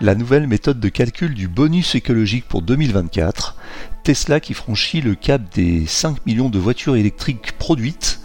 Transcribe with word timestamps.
la 0.00 0.14
nouvelle 0.14 0.46
méthode 0.46 0.78
de 0.78 0.88
calcul 0.88 1.32
du 1.32 1.48
bonus 1.48 1.94
écologique 1.94 2.46
pour 2.46 2.60
2024, 2.60 3.56
Tesla 4.02 4.40
qui 4.40 4.52
franchit 4.52 5.00
le 5.00 5.14
cap 5.14 5.40
des 5.54 5.86
5 5.86 6.26
millions 6.26 6.50
de 6.50 6.58
voitures 6.58 6.96
électriques 6.96 7.52
produites, 7.52 8.20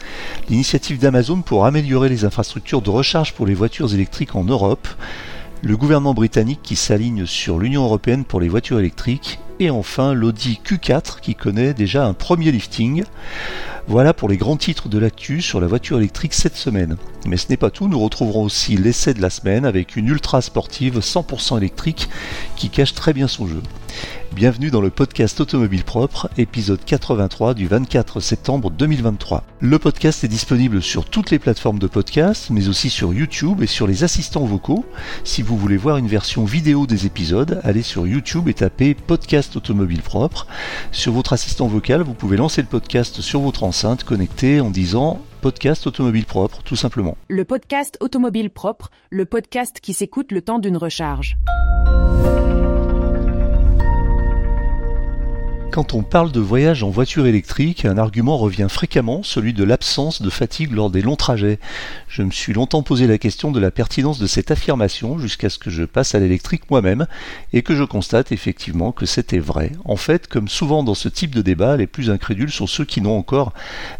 l'initiative 0.50 1.00
d'Amazon 1.00 1.42
pour 1.42 1.66
améliorer 1.66 2.10
les 2.10 2.26
infrastructures 2.26 2.82
de 2.82 2.90
recharge 2.90 3.34
pour 3.34 3.46
les 3.46 3.54
voitures 3.54 3.94
électriques 3.94 4.36
en 4.36 4.44
Europe, 4.44 4.88
le 5.64 5.78
gouvernement 5.78 6.14
britannique 6.14 6.62
qui 6.62 6.76
s'aligne 6.76 7.26
sur 7.26 7.58
l'Union 7.58 7.84
européenne 7.84 8.26
pour 8.26 8.42
les 8.42 8.50
voitures 8.50 8.80
électriques, 8.80 9.40
et 9.62 9.70
enfin 9.70 10.16
l'Audi 10.16 10.60
Q4 10.66 11.20
qui 11.22 11.36
connaît 11.36 11.76
déjà 11.76 12.06
un 12.06 12.14
premier 12.14 12.52
lifting. 12.52 13.04
Voilà 13.88 14.12
pour 14.12 14.28
les 14.28 14.38
grands 14.38 14.58
titres 14.58 14.90
de 14.90 14.98
l'actu 14.98 15.42
sur 15.42 15.62
la 15.62 15.68
voiture 15.68 15.98
électrique 15.98 16.34
cette 16.34 16.56
semaine. 16.56 16.98
Mais 17.28 17.38
ce 17.38 17.48
n'est 17.50 17.58
pas 17.58 17.70
tout, 17.70 17.88
nous 17.88 18.00
retrouverons 18.00 18.44
aussi 18.44 18.76
l'essai 18.76 19.14
de 19.14 19.22
la 19.22 19.30
semaine 19.30 19.64
avec 19.66 19.96
une 19.96 20.08
ultra 20.08 20.42
sportive 20.42 20.98
100% 21.00 21.58
électrique 21.58 22.10
qui 22.56 22.70
cache 22.70 22.96
très 22.96 23.14
bien 23.14 23.28
son 23.28 23.46
jeu. 23.46 23.62
Bienvenue 24.34 24.72
dans 24.72 24.82
le 24.82 24.90
podcast 24.90 25.40
Automobile 25.42 25.84
Propre, 25.84 26.30
épisode 26.38 26.80
83 26.86 27.54
du 27.54 27.68
24 27.68 28.20
septembre 28.20 28.72
2023. 28.72 29.44
Le 29.60 29.78
podcast 29.78 30.24
est 30.24 30.30
disponible 30.30 30.82
sur 30.82 31.06
toutes 31.06 31.32
les 31.32 31.40
plateformes 31.40 31.80
de 31.80 31.88
podcast, 31.88 32.50
mais 32.50 32.70
aussi 32.70 32.90
sur 32.90 33.14
YouTube 33.14 33.62
et 33.62 33.68
sur 33.68 33.88
les 33.88 34.04
assistants 34.04 34.46
vocaux. 34.46 34.86
Si 35.24 35.42
vous 35.42 35.58
voulez 35.58 35.78
voir 35.78 35.98
une 35.98 36.08
version 36.08 36.46
vidéo 36.46 36.88
des 36.88 37.06
épisodes, 37.06 37.60
allez 37.64 37.82
sur 37.82 38.08
YouTube 38.08 38.48
et 38.48 38.54
tapez 38.54 38.94
podcast 38.94 39.56
Automobile 39.58 40.02
Propre. 40.02 40.48
Sur 40.92 41.12
votre 41.12 41.34
assistant 41.34 41.68
vocal, 41.68 42.02
vous 42.02 42.14
pouvez 42.14 42.38
lancer 42.38 42.62
le 42.62 42.68
podcast 42.68 43.22
sur 43.22 43.42
votre 43.42 43.64
enceinte 43.64 44.04
connectée 44.04 44.62
en 44.62 44.70
disant 44.70 45.22
podcast 45.42 45.88
automobile 45.88 46.26
propre, 46.26 46.62
tout 46.64 46.76
simplement. 46.76 47.18
Le 47.28 47.44
podcast 47.46 47.98
automobile 48.00 48.50
propre, 48.50 48.92
le 49.10 49.26
podcast 49.26 49.80
qui 49.82 49.94
s'écoute 49.94 50.32
le 50.32 50.42
temps 50.42 50.60
d'une 50.60 50.78
recharge. 50.78 51.38
Quand 55.72 55.94
on 55.94 56.04
parle 56.04 56.34
de 56.34 56.42
voyage 56.42 56.84
en 56.84 56.90
voiture 56.90 57.28
électrique, 57.28 57.86
un 57.86 57.98
argument 57.98 58.38
revient 58.38 58.68
fréquemment, 58.70 59.24
celui 59.24 59.54
de 59.54 59.64
l'absence 59.64 60.22
de 60.22 60.30
fatigue 60.30 60.74
lors 60.74 60.90
des 60.90 61.02
longs 61.02 61.16
trajets. 61.16 61.60
Je 62.10 62.24
me 62.24 62.32
suis 62.32 62.52
longtemps 62.52 62.84
posé 62.84 63.08
la 63.08 63.18
question 63.18 63.52
de 63.52 63.60
la 63.62 63.72
pertinence 63.72 64.20
de 64.20 64.28
cette 64.28 64.52
affirmation 64.52 65.18
jusqu'à 65.18 65.50
ce 65.50 65.58
que 65.58 65.70
je 65.70 65.86
passe 65.86 66.14
à 66.14 66.20
l'électrique 66.20 66.70
moi-même 66.70 67.08
et 67.54 67.62
que 67.62 67.74
je 67.74 67.86
constate 67.86 68.34
effectivement 68.34 68.92
que 68.92 69.06
c'était 69.06 69.40
vrai. 69.40 69.72
En 69.86 69.96
fait, 69.96 70.28
comme 70.28 70.50
souvent 70.50 70.84
dans 70.84 70.94
ce 70.94 71.08
type 71.08 71.34
de 71.34 71.42
débat, 71.42 71.78
les 71.78 71.88
plus 71.88 72.10
incrédules 72.10 72.52
sont 72.52 72.68
ceux 72.68 72.84
qui 72.84 73.00
n'ont 73.00 73.18
encore 73.18 73.54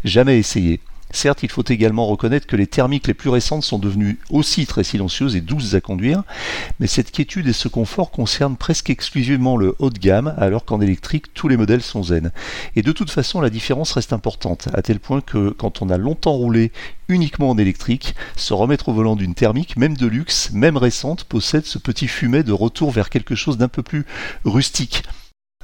jamais 0.04 0.38
essayé. 0.38 0.78
Certes, 1.12 1.42
il 1.42 1.50
faut 1.50 1.64
également 1.68 2.06
reconnaître 2.06 2.46
que 2.46 2.56
les 2.56 2.66
thermiques 2.66 3.06
les 3.06 3.14
plus 3.14 3.30
récentes 3.30 3.62
sont 3.62 3.78
devenues 3.78 4.18
aussi 4.30 4.66
très 4.66 4.82
silencieuses 4.82 5.36
et 5.36 5.40
douces 5.40 5.74
à 5.74 5.80
conduire, 5.80 6.22
mais 6.80 6.86
cette 6.86 7.12
quiétude 7.12 7.46
et 7.46 7.52
ce 7.52 7.68
confort 7.68 8.10
concernent 8.10 8.56
presque 8.56 8.90
exclusivement 8.90 9.56
le 9.56 9.76
haut 9.78 9.90
de 9.90 9.98
gamme, 9.98 10.34
alors 10.38 10.64
qu'en 10.64 10.80
électrique, 10.80 11.34
tous 11.34 11.48
les 11.48 11.56
modèles 11.56 11.82
sont 11.82 12.02
zen. 12.02 12.32
Et 12.76 12.82
de 12.82 12.92
toute 12.92 13.10
façon, 13.10 13.40
la 13.40 13.50
différence 13.50 13.92
reste 13.92 14.12
importante, 14.12 14.68
à 14.72 14.82
tel 14.82 15.00
point 15.00 15.20
que 15.20 15.50
quand 15.50 15.82
on 15.82 15.90
a 15.90 15.98
longtemps 15.98 16.32
roulé 16.32 16.72
uniquement 17.08 17.50
en 17.50 17.58
électrique, 17.58 18.14
se 18.36 18.54
remettre 18.54 18.88
au 18.88 18.92
volant 18.92 19.16
d'une 19.16 19.34
thermique, 19.34 19.76
même 19.76 19.96
de 19.96 20.06
luxe, 20.06 20.50
même 20.52 20.76
récente, 20.78 21.24
possède 21.24 21.66
ce 21.66 21.78
petit 21.78 22.08
fumet 22.08 22.42
de 22.42 22.52
retour 22.52 22.90
vers 22.90 23.10
quelque 23.10 23.34
chose 23.34 23.58
d'un 23.58 23.68
peu 23.68 23.82
plus 23.82 24.06
rustique. 24.44 25.02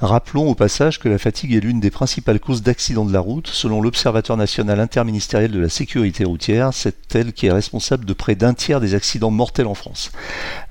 Rappelons 0.01 0.47
au 0.47 0.55
passage 0.55 0.97
que 0.97 1.09
la 1.09 1.17
fatigue 1.17 1.53
est 1.53 1.59
l'une 1.59 1.81
des 1.81 1.91
principales 1.91 2.39
causes 2.39 2.63
d'accidents 2.63 3.03
de 3.03 3.11
la 3.11 3.19
route. 3.19 3.47
Selon 3.47 3.81
l'Observatoire 3.81 4.37
national 4.37 4.79
interministériel 4.79 5.51
de 5.51 5.59
la 5.59 5.67
sécurité 5.67 6.23
routière, 6.23 6.69
c'est 6.73 7.13
elle 7.15 7.33
qui 7.33 7.47
est 7.47 7.51
responsable 7.51 8.05
de 8.05 8.13
près 8.13 8.35
d'un 8.35 8.53
tiers 8.53 8.79
des 8.79 8.95
accidents 8.95 9.29
mortels 9.29 9.67
en 9.67 9.73
France. 9.73 10.13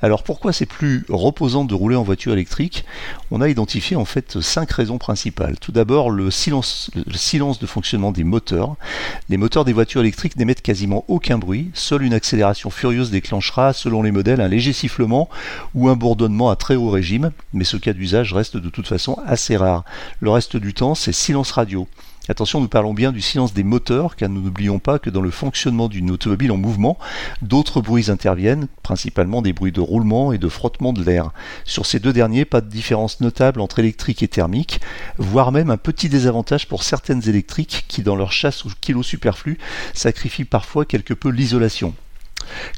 Alors 0.01 0.23
pourquoi 0.23 0.55
c'est 0.55 0.65
plus 0.65 1.05
reposant 1.11 1.67
de 1.67 1.75
rouler 1.75 1.95
en 1.95 2.05
voiture 2.05 2.33
électrique? 2.33 2.87
On 3.31 3.43
a 3.43 3.51
identifié 3.51 3.97
en 3.97 4.07
fait 4.07 4.41
cinq 4.41 4.71
raisons 4.71 4.97
principales. 4.97 5.59
Tout 5.59 5.73
d'abord, 5.73 6.09
le 6.11 6.31
silence, 6.31 6.91
le 6.95 7.19
silence 7.19 7.59
de 7.59 7.67
fonctionnement 7.67 8.13
des 8.13 8.25
moteurs. 8.25 8.77
Les 9.29 9.37
moteurs 9.37 9.67
des 9.67 9.75
voitures 9.75 10.01
électriques 10.01 10.37
n'émettent 10.37 10.63
quasiment 10.63 11.05
aucun 11.09 11.37
bruit. 11.37 11.71
Seule 11.75 12.05
une 12.05 12.15
accélération 12.15 12.71
furieuse 12.71 13.11
déclenchera, 13.11 13.75
selon 13.75 14.03
les 14.03 14.11
modèles, 14.11 14.41
un 14.41 14.49
léger 14.49 14.73
sifflement 14.73 15.29
ou 15.75 15.91
un 15.91 15.97
bourdonnement 15.97 16.49
à 16.49 16.57
très 16.57 16.77
haut 16.77 16.89
régime. 16.89 17.31
Mais 17.53 17.65
ce 17.65 17.77
cas 17.77 17.93
d'usage 17.93 18.33
reste 18.33 18.57
de 18.57 18.71
toute 18.71 18.89
façon 18.89 19.18
assez 19.27 19.57
rare. 19.57 19.85
Le 20.21 20.31
reste 20.31 20.57
du 20.57 20.75
temps, 20.75 20.95
c'est 20.95 21.13
silence 21.13 21.53
radio. 21.53 21.89
Attention, 22.31 22.61
nous 22.61 22.69
parlons 22.69 22.93
bien 22.93 23.11
du 23.11 23.23
silence 23.23 23.55
des 23.55 23.65
moteurs, 23.65 24.15
car 24.15 24.29
nous 24.29 24.43
n'oublions 24.43 24.79
pas 24.79 24.99
que 24.99 25.09
dans 25.09 25.23
le 25.23 25.31
fonctionnement 25.31 25.89
d'une 25.89 26.11
automobile 26.11 26.53
en 26.53 26.59
mouvement, 26.59 26.99
d'autres 27.41 27.81
bruits 27.81 28.11
interviennent, 28.11 28.69
principalement 28.83 29.41
des 29.41 29.55
bruits 29.55 29.73
de 29.73 29.81
roulement 29.81 30.33
et 30.33 30.39
de 30.39 30.49
frottement 30.51 30.93
de 30.93 31.03
l'air. 31.03 31.31
Sur 31.65 31.87
ces 31.87 32.01
deux 32.01 32.13
derniers, 32.13 32.45
pas 32.45 32.61
de 32.61 32.69
différence 32.69 33.23
notable 33.23 33.63
entre 33.63 33.79
électrique 33.79 34.23
et 34.23 34.29
thermique, 34.29 34.83
voire 35.17 35.53
même 35.53 35.71
un 35.71 35.79
petit 35.79 36.11
désavantage 36.11 36.69
pour 36.69 36.83
certaines 36.83 37.27
électriques 37.27 37.87
qui, 37.89 38.03
dans 38.03 38.17
leur 38.17 38.31
chasse 38.31 38.67
au 38.67 38.69
kilo 38.79 39.03
superflu, 39.03 39.57
sacrifient 39.95 40.45
parfois 40.45 40.85
quelque 40.85 41.15
peu 41.15 41.31
l'isolation. 41.31 41.95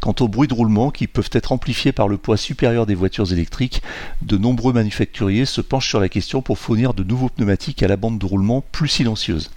Quant 0.00 0.14
aux 0.20 0.28
bruits 0.28 0.48
de 0.48 0.54
roulement 0.54 0.90
qui 0.90 1.06
peuvent 1.06 1.30
être 1.32 1.52
amplifiés 1.52 1.92
par 1.92 2.08
le 2.08 2.16
poids 2.16 2.36
supérieur 2.36 2.86
des 2.86 2.94
voitures 2.94 3.32
électriques, 3.32 3.82
de 4.22 4.36
nombreux 4.36 4.72
manufacturiers 4.72 5.44
se 5.44 5.60
penchent 5.60 5.88
sur 5.88 6.00
la 6.00 6.08
question 6.08 6.42
pour 6.42 6.58
fournir 6.58 6.94
de 6.94 7.04
nouveaux 7.04 7.28
pneumatiques 7.28 7.82
à 7.82 7.88
la 7.88 7.96
bande 7.96 8.18
de 8.18 8.26
roulement 8.26 8.62
plus 8.72 8.88
silencieuse. 8.88 9.50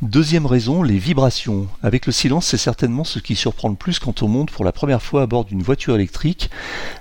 Deuxième 0.00 0.46
raison, 0.46 0.84
les 0.84 0.96
vibrations. 0.96 1.66
Avec 1.82 2.06
le 2.06 2.12
silence, 2.12 2.46
c'est 2.46 2.56
certainement 2.56 3.02
ce 3.02 3.18
qui 3.18 3.34
surprend 3.34 3.68
le 3.68 3.74
plus 3.74 3.98
quand 3.98 4.22
on 4.22 4.28
monte 4.28 4.52
pour 4.52 4.64
la 4.64 4.70
première 4.70 5.02
fois 5.02 5.22
à 5.22 5.26
bord 5.26 5.44
d'une 5.44 5.60
voiture 5.60 5.96
électrique, 5.96 6.50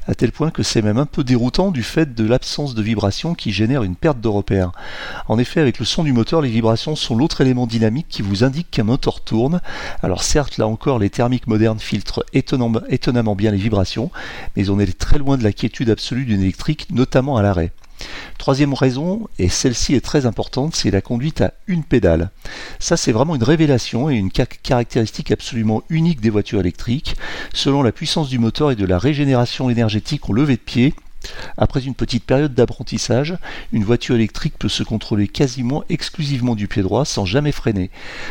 à 0.08 0.16
tel 0.16 0.32
point 0.32 0.50
que 0.50 0.64
c'est 0.64 0.82
même 0.82 0.98
un 0.98 1.06
peu 1.06 1.24
déroutant 1.24 1.70
du 1.70 1.84
fait 1.84 2.16
de 2.16 2.28
l'absence 2.28 2.74
de 2.74 2.82
vibrations 2.82 3.36
qui 3.36 3.52
génère 3.52 3.84
une 3.84 3.96
perte 3.96 4.20
de 4.20 4.28
repère. 4.28 4.72
En 5.28 5.38
effet, 5.38 5.62
avec 5.62 5.78
le 5.78 5.86
son 5.86 6.04
du 6.04 6.12
moteur, 6.12 6.42
les 6.42 6.50
vibrations 6.50 6.96
sont 6.96 7.16
l'autre 7.16 7.42
élément 7.42 7.68
dynamique 7.68 8.08
qui 8.10 8.24
vous 8.24 8.44
indique 8.44 8.72
qu'un 8.72 8.84
moteur 8.84 9.22
tourne. 9.22 9.62
Alors 10.02 10.24
certes, 10.24 10.58
là 10.58 10.66
encore, 10.66 10.98
les 10.98 11.12
thermiques 11.12 11.46
modernes 11.46 11.80
filtrent 11.80 12.26
étonnamment 12.34 13.36
bien 13.36 13.52
les 13.52 13.58
vibrations, 13.58 14.10
mais 14.56 14.72
on 14.72 14.80
est 14.80 14.98
très 14.98 15.20
loin 15.20 15.38
de 15.38 15.44
la 15.44 15.54
quiétude 15.54 15.92
absolue 15.92 16.26
d'une 16.26 16.42
électrique, 16.42 16.88
notamment 16.90 17.38
à 17.38 17.44
l'arrêt. 17.44 17.72
Troisième 18.38 18.74
raison, 18.74 19.28
et 19.40 19.50
celle-ci 19.50 19.96
est 19.96 20.06
très 20.06 20.26
importante, 20.26 20.76
c'est 20.76 20.92
la 20.92 21.02
conduite 21.02 21.42
à 21.42 21.54
une 21.68 21.84
pédale. 21.84 22.30
Ça, 22.80 22.98
c'est 22.98 23.12
vraiment 23.12 23.36
une 23.36 23.44
révélation 23.44 24.10
et 24.10 24.16
une 24.16 24.32
caractéristique 24.32 25.32
absolument 25.32 25.84
unique 25.90 26.22
des 26.22 26.30
voitures 26.30 26.60
électriques. 26.60 27.16
Selon 27.54 27.84
la 27.84 27.92
puissance 27.92 28.30
du 28.30 28.40
moteur 28.40 28.72
et 28.72 28.76
de 28.76 28.86
la 28.86 29.00
régénération 29.00 29.70
énergétique 29.70 30.30
au 30.30 30.34
lever 30.34 30.56
de 30.56 30.62
pied, 30.62 30.94
après 31.58 31.84
une 31.84 31.96
petite 31.96 32.24
période 32.24 32.54
d'apprentissage, 32.54 33.38
une 33.74 33.84
voiture 33.84 34.16
électrique 34.16 34.58
peut 34.58 34.70
se 34.70 34.84
contrôler 34.84 35.28
quasiment 35.28 35.84
exclusivement 35.90 36.56
du 36.56 36.68
pied 36.68 36.84
droit 36.84 37.06
sans 37.06 37.26
jamais 37.26 37.52
freiner. 37.52 37.90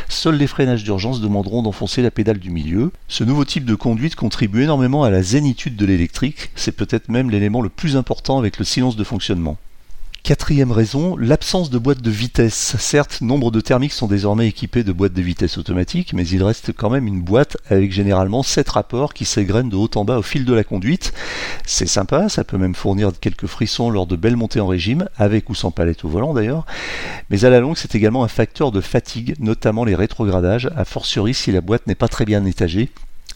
Seuls 0.09 0.37
les 0.37 0.47
freinages 0.47 0.83
d'urgence 0.83 1.21
demanderont 1.21 1.63
d'enfoncer 1.63 2.01
la 2.01 2.11
pédale 2.11 2.39
du 2.39 2.49
milieu. 2.49 2.91
Ce 3.07 3.23
nouveau 3.23 3.45
type 3.45 3.65
de 3.65 3.75
conduite 3.75 4.15
contribue 4.15 4.63
énormément 4.63 5.03
à 5.03 5.09
la 5.09 5.21
zénitude 5.21 5.75
de 5.75 5.85
l'électrique, 5.85 6.49
c'est 6.55 6.71
peut-être 6.71 7.09
même 7.09 7.29
l'élément 7.29 7.61
le 7.61 7.69
plus 7.69 7.97
important 7.97 8.37
avec 8.37 8.57
le 8.57 8.65
silence 8.65 8.95
de 8.95 9.03
fonctionnement. 9.03 9.57
Quatrième 10.27 10.73
raison, 10.73 11.15
l'absence 11.15 11.69
de 11.69 11.77
boîte 11.77 12.01
de 12.01 12.11
vitesse. 12.11 12.75
Certes, 12.79 13.21
nombre 13.21 13.49
de 13.49 13.61
thermiques 13.61 13.93
sont 13.93 14.07
désormais 14.07 14.49
équipés 14.49 14.83
de 14.83 14.91
boîtes 14.91 15.13
de 15.13 15.21
vitesse 15.21 15.57
automatiques, 15.57 16.11
mais 16.11 16.27
il 16.27 16.43
reste 16.43 16.73
quand 16.73 16.89
même 16.89 17.07
une 17.07 17.21
boîte 17.21 17.55
avec 17.69 17.93
généralement 17.93 18.43
7 18.43 18.67
rapports 18.67 19.13
qui 19.13 19.23
s'égrènent 19.23 19.69
de 19.69 19.77
haut 19.77 19.89
en 19.95 20.03
bas 20.03 20.17
au 20.17 20.21
fil 20.21 20.43
de 20.43 20.53
la 20.53 20.65
conduite. 20.65 21.13
C'est 21.65 21.87
sympa, 21.87 22.27
ça 22.27 22.43
peut 22.43 22.57
même 22.57 22.75
fournir 22.75 23.11
quelques 23.21 23.47
frissons 23.47 23.89
lors 23.89 24.05
de 24.05 24.17
belles 24.17 24.35
montées 24.35 24.59
en 24.59 24.67
régime, 24.67 25.07
avec 25.15 25.49
ou 25.49 25.55
sans 25.55 25.71
palette 25.71 26.03
au 26.03 26.09
volant 26.09 26.33
d'ailleurs, 26.33 26.65
mais 27.29 27.45
à 27.45 27.49
la 27.49 27.61
longue 27.61 27.77
c'est 27.77 27.95
également 27.95 28.25
un 28.25 28.27
facteur 28.27 28.73
de 28.73 28.81
fatigue, 28.81 29.33
notamment 29.39 29.85
les 29.85 29.95
rétrogradages, 29.95 30.69
a 30.75 30.83
fortiori 30.83 31.33
si 31.33 31.53
la 31.53 31.61
boîte 31.61 31.87
n'est 31.87 31.95
pas 31.95 32.09
très 32.09 32.25
bien 32.25 32.43
étagée, 32.43 32.89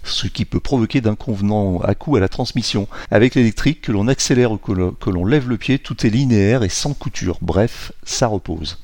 ce 0.04 0.28
qui 0.28 0.46
peut 0.46 0.60
provoquer 0.60 1.02
d'inconvenants 1.02 1.80
à 1.82 1.96
coup 1.96 2.16
à 2.16 2.20
la 2.20 2.30
transmission. 2.30 2.88
Avec 3.10 3.36
l'électrique, 3.36 3.82
que 3.82 3.92
l'on 3.92 4.08
accélère 4.08 4.52
ou 4.52 4.58
que 4.58 5.10
l'on 5.10 5.26
lève 5.26 5.50
le 5.50 5.58
pied, 5.58 5.80
tout 5.80 6.06
est 6.06 6.10
linéaire 6.10 6.64
et 6.64 6.70
sans 6.70 6.94
couture. 6.94 7.38
Bref, 7.42 7.92
ça 8.04 8.28
repose. 8.28 8.80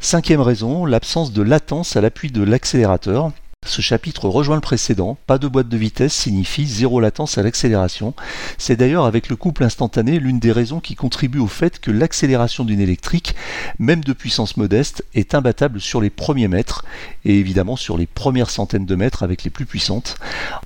Cinquième 0.00 0.40
raison, 0.40 0.86
l'absence 0.86 1.32
de 1.32 1.42
latence 1.42 1.96
à 1.96 2.00
l'appui 2.00 2.30
de 2.30 2.42
l'accélérateur. 2.42 3.32
Ce 3.66 3.82
chapitre 3.82 4.26
rejoint 4.26 4.54
le 4.54 4.62
précédent. 4.62 5.18
Pas 5.26 5.36
de 5.36 5.46
boîte 5.46 5.68
de 5.68 5.76
vitesse 5.76 6.14
signifie 6.14 6.66
zéro 6.66 6.98
latence 6.98 7.36
à 7.36 7.42
l'accélération. 7.42 8.14
C'est 8.56 8.74
d'ailleurs 8.74 9.04
avec 9.04 9.28
le 9.28 9.36
couple 9.36 9.64
instantané 9.64 10.18
l'une 10.18 10.38
des 10.38 10.50
raisons 10.50 10.80
qui 10.80 10.94
contribue 10.94 11.38
au 11.38 11.46
fait 11.46 11.78
que 11.78 11.90
l'accélération 11.90 12.64
d'une 12.64 12.80
électrique, 12.80 13.34
même 13.78 14.02
de 14.02 14.14
puissance 14.14 14.56
modeste, 14.56 15.04
est 15.14 15.34
imbattable 15.34 15.78
sur 15.78 16.00
les 16.00 16.08
premiers 16.08 16.48
mètres 16.48 16.86
et 17.26 17.38
évidemment 17.38 17.76
sur 17.76 17.98
les 17.98 18.06
premières 18.06 18.48
centaines 18.48 18.86
de 18.86 18.94
mètres 18.94 19.22
avec 19.22 19.44
les 19.44 19.50
plus 19.50 19.66
puissantes. 19.66 20.16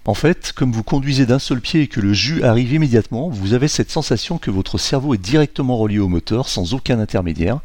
En 0.04 0.14
fait, 0.14 0.52
comme 0.52 0.70
vous 0.70 0.84
conduisez 0.84 1.26
d'un 1.26 1.40
seul 1.40 1.60
pied 1.60 1.82
et 1.82 1.88
que 1.88 2.00
le 2.00 2.12
jus 2.12 2.44
arrive 2.44 2.72
immédiatement, 2.72 3.28
vous 3.28 3.54
avez 3.54 3.66
cette 3.66 3.90
sensation 3.90 4.38
que 4.38 4.52
votre 4.52 4.78
cerveau 4.78 5.14
est 5.14 5.18
directement 5.18 5.76
relié 5.76 5.98
au 5.98 6.08
moteur 6.08 6.48
sans 6.48 6.74
aucun 6.74 7.00
intermédiaire. 7.00 7.58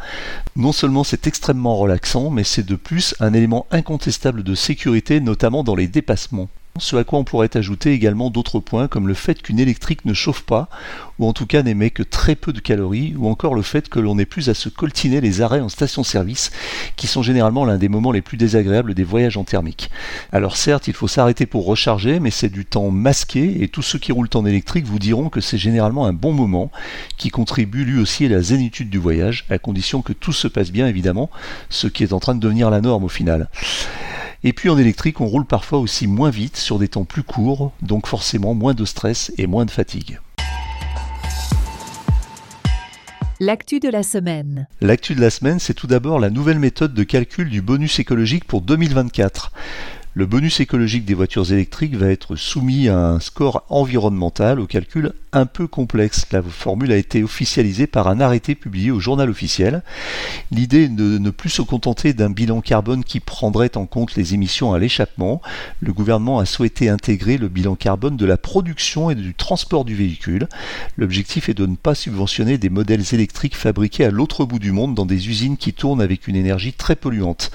Non 0.55 0.71
seulement 0.71 1.03
c'est 1.03 1.27
extrêmement 1.27 1.77
relaxant, 1.77 2.31
mais 2.31 2.43
c'est 2.43 2.65
de 2.65 2.75
plus 2.75 3.13
un 3.19 3.33
élément 3.33 3.67
incontestable 3.69 4.41
de 4.41 4.55
sécurité 4.55 5.18
notamment 5.19 5.63
dans 5.63 5.75
les 5.75 5.87
dépassements. 5.87 6.49
Ce 6.77 6.95
à 6.95 7.03
quoi 7.03 7.19
on 7.19 7.23
pourrait 7.25 7.57
ajouter 7.57 7.91
également 7.91 8.29
d'autres 8.29 8.59
points 8.59 8.87
comme 8.87 9.07
le 9.07 9.13
fait 9.13 9.41
qu'une 9.41 9.59
électrique 9.59 10.05
ne 10.05 10.13
chauffe 10.13 10.43
pas, 10.43 10.69
ou 11.17 11.27
en 11.27 11.33
tout 11.33 11.45
cas 11.45 11.61
n'émet 11.61 11.89
que 11.89 12.03
très 12.03 12.35
peu 12.35 12.53
de 12.53 12.61
calories, 12.61 13.15
ou 13.17 13.27
encore 13.27 13.53
le 13.53 13.63
fait 13.63 13.89
que 13.89 13.99
l'on 13.99 14.15
n'ait 14.15 14.25
plus 14.25 14.49
à 14.49 14.53
se 14.53 14.69
coltiner 14.69 15.19
les 15.19 15.41
arrêts 15.41 15.59
en 15.59 15.67
station-service, 15.67 16.51
qui 16.95 17.07
sont 17.07 17.21
généralement 17.21 17.65
l'un 17.65 17.77
des 17.77 17.89
moments 17.89 18.13
les 18.13 18.21
plus 18.21 18.37
désagréables 18.37 18.93
des 18.93 19.03
voyages 19.03 19.35
en 19.35 19.43
thermique. 19.43 19.89
Alors 20.31 20.55
certes, 20.55 20.87
il 20.87 20.93
faut 20.93 21.09
s'arrêter 21.09 21.45
pour 21.45 21.65
recharger, 21.65 22.21
mais 22.21 22.31
c'est 22.31 22.49
du 22.49 22.65
temps 22.65 22.91
masqué, 22.91 23.61
et 23.61 23.67
tous 23.67 23.81
ceux 23.81 23.99
qui 23.99 24.13
roulent 24.13 24.29
en 24.35 24.45
électrique 24.45 24.85
vous 24.85 24.99
diront 24.99 25.29
que 25.29 25.41
c'est 25.41 25.57
généralement 25.57 26.05
un 26.05 26.13
bon 26.13 26.31
moment, 26.31 26.71
qui 27.17 27.29
contribue 27.29 27.83
lui 27.83 27.99
aussi 27.99 28.25
à 28.25 28.29
la 28.29 28.41
zénitude 28.41 28.89
du 28.89 28.99
voyage, 28.99 29.45
à 29.49 29.57
condition 29.57 30.01
que 30.01 30.13
tout 30.13 30.33
se 30.33 30.47
passe 30.47 30.71
bien 30.71 30.87
évidemment, 30.87 31.29
ce 31.69 31.87
qui 31.87 32.03
est 32.03 32.13
en 32.13 32.19
train 32.19 32.35
de 32.35 32.39
devenir 32.39 32.69
la 32.69 32.79
norme 32.79 33.03
au 33.03 33.09
final. 33.09 33.49
Et 34.43 34.53
puis 34.53 34.69
en 34.69 34.77
électrique, 34.77 35.19
on 35.19 35.27
roule 35.27 35.45
parfois 35.45 35.79
aussi 35.79 36.07
moins 36.07 36.29
vite 36.29 36.55
sur 36.55 36.79
des 36.79 36.87
temps 36.87 37.03
plus 37.03 37.23
courts, 37.23 37.73
donc 37.81 38.07
forcément 38.07 38.53
moins 38.53 38.73
de 38.73 38.85
stress 38.85 39.33
et 39.37 39.47
moins 39.47 39.65
de 39.65 39.71
fatigue. 39.71 40.19
L'actu 43.41 43.79
de 43.79 43.89
la 43.89 44.03
semaine. 44.03 44.67
L'actu 44.81 45.15
de 45.15 45.21
la 45.21 45.29
semaine, 45.29 45.59
c'est 45.59 45.73
tout 45.73 45.87
d'abord 45.87 46.19
la 46.19 46.29
nouvelle 46.29 46.59
méthode 46.59 46.93
de 46.93 47.03
calcul 47.03 47.49
du 47.49 47.61
bonus 47.61 47.99
écologique 47.99 48.45
pour 48.45 48.61
2024. 48.61 49.51
Le 50.19 50.25
bonus 50.25 50.59
écologique 50.59 51.05
des 51.05 51.13
voitures 51.13 51.49
électriques 51.53 51.95
va 51.95 52.11
être 52.11 52.35
soumis 52.35 52.89
à 52.89 52.97
un 52.97 53.21
score 53.21 53.63
environnemental 53.69 54.59
au 54.59 54.67
calcul 54.67 55.13
un 55.31 55.45
peu 55.45 55.65
complexe. 55.65 56.25
La 56.33 56.41
formule 56.41 56.91
a 56.91 56.97
été 56.97 57.23
officialisée 57.23 57.87
par 57.87 58.09
un 58.09 58.19
arrêté 58.19 58.53
publié 58.53 58.91
au 58.91 58.99
journal 58.99 59.29
officiel. 59.29 59.81
L'idée 60.51 60.83
est 60.83 60.89
de 60.89 61.19
ne 61.19 61.29
plus 61.29 61.49
se 61.49 61.61
contenter 61.61 62.11
d'un 62.11 62.29
bilan 62.29 62.59
carbone 62.59 63.05
qui 63.05 63.21
prendrait 63.21 63.77
en 63.77 63.85
compte 63.85 64.15
les 64.15 64.33
émissions 64.33 64.73
à 64.73 64.79
l'échappement. 64.79 65.41
Le 65.79 65.93
gouvernement 65.93 66.39
a 66.39 66.45
souhaité 66.45 66.89
intégrer 66.89 67.37
le 67.37 67.47
bilan 67.47 67.75
carbone 67.75 68.17
de 68.17 68.25
la 68.25 68.35
production 68.35 69.09
et 69.09 69.15
du 69.15 69.33
transport 69.33 69.85
du 69.85 69.95
véhicule. 69.95 70.49
L'objectif 70.97 71.47
est 71.47 71.53
de 71.53 71.65
ne 71.65 71.77
pas 71.77 71.95
subventionner 71.95 72.57
des 72.57 72.69
modèles 72.69 73.05
électriques 73.13 73.55
fabriqués 73.55 74.03
à 74.03 74.11
l'autre 74.11 74.43
bout 74.43 74.59
du 74.59 74.73
monde 74.73 74.95
dans 74.95 75.05
des 75.05 75.29
usines 75.29 75.55
qui 75.55 75.71
tournent 75.71 76.01
avec 76.01 76.27
une 76.27 76.35
énergie 76.35 76.73
très 76.73 76.97
polluante. 76.97 77.51